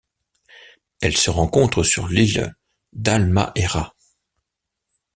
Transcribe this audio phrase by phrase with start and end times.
[1.01, 2.55] Elle se rencontre sur l'île
[2.91, 3.93] d'Halmahera.